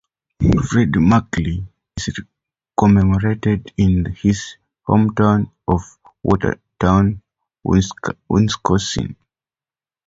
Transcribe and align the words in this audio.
Fred 0.67 0.95
Merkle 0.97 1.67
is 1.95 2.19
commemorated 2.75 3.71
in 3.77 4.05
his 4.05 4.57
hometown 4.89 5.51
of 5.67 5.81
Watertown, 6.23 7.21
Wisconsin. 7.63 9.15